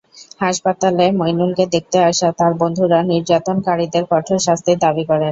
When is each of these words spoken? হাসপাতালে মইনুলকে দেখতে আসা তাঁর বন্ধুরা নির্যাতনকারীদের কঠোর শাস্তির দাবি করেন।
হাসপাতালে 0.39 1.05
মইনুলকে 1.19 1.65
দেখতে 1.73 1.97
আসা 2.09 2.27
তাঁর 2.39 2.53
বন্ধুরা 2.61 2.99
নির্যাতনকারীদের 3.11 4.03
কঠোর 4.11 4.39
শাস্তির 4.47 4.77
দাবি 4.83 5.03
করেন। 5.09 5.29